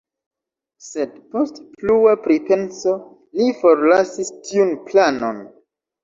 [0.83, 2.93] Sed post plua pripenso
[3.41, 5.43] li forlasis tiun planon.